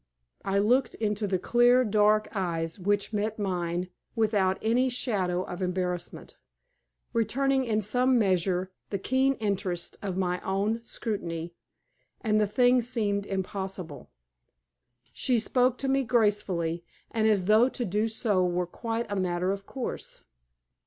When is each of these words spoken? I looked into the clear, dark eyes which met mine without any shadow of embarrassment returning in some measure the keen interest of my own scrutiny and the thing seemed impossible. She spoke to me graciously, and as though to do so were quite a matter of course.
I 0.43 0.57
looked 0.57 0.95
into 0.95 1.27
the 1.27 1.37
clear, 1.37 1.83
dark 1.85 2.27
eyes 2.31 2.79
which 2.79 3.13
met 3.13 3.37
mine 3.37 3.89
without 4.15 4.57
any 4.63 4.89
shadow 4.89 5.43
of 5.43 5.61
embarrassment 5.61 6.37
returning 7.13 7.65
in 7.65 7.83
some 7.83 8.17
measure 8.17 8.71
the 8.89 8.97
keen 8.97 9.35
interest 9.35 9.97
of 10.01 10.17
my 10.17 10.41
own 10.43 10.83
scrutiny 10.83 11.53
and 12.19 12.41
the 12.41 12.47
thing 12.47 12.81
seemed 12.81 13.27
impossible. 13.27 14.09
She 15.13 15.37
spoke 15.37 15.77
to 15.77 15.87
me 15.87 16.03
graciously, 16.03 16.83
and 17.11 17.27
as 17.27 17.45
though 17.45 17.69
to 17.69 17.85
do 17.85 18.07
so 18.07 18.43
were 18.43 18.65
quite 18.65 19.05
a 19.07 19.15
matter 19.15 19.51
of 19.51 19.67
course. 19.67 20.23